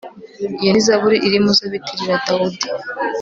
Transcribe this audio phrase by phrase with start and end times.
[0.61, 2.67] iyo ni zaburi iri mu zo bitirira dawudi